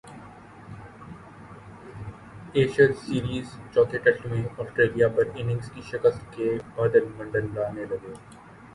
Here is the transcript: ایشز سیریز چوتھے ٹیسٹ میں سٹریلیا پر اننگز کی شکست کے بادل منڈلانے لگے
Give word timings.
ایشز 2.53 2.95
سیریز 3.01 3.53
چوتھے 3.73 3.97
ٹیسٹ 3.97 4.25
میں 4.25 4.43
سٹریلیا 4.57 5.07
پر 5.07 5.29
اننگز 5.35 5.71
کی 5.71 5.81
شکست 5.91 6.33
کے 6.35 6.51
بادل 6.75 7.07
منڈلانے 7.17 7.85
لگے 7.85 8.13